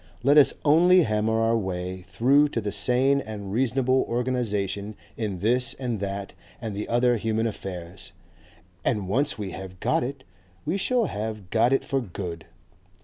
Let 0.23 0.39
us 0.39 0.55
only 0.65 1.03
hammer 1.03 1.39
our 1.41 1.55
way 1.55 2.01
through 2.01 2.47
to 2.57 2.59
the 2.59 2.71
sane 2.71 3.21
and 3.21 3.53
reasonable 3.53 4.03
organization 4.09 4.95
in 5.15 5.37
this 5.41 5.75
and 5.75 5.99
that 5.99 6.33
and 6.59 6.75
the 6.75 6.87
other 6.89 7.17
human 7.17 7.45
affairs, 7.45 8.11
and 8.83 9.07
once 9.07 9.37
we 9.37 9.51
have 9.51 9.79
got 9.79 10.03
it, 10.03 10.23
we 10.65 10.75
shall 10.75 11.05
have 11.05 11.51
got 11.51 11.71
it 11.71 11.85
for 11.85 12.01
good. 12.01 12.45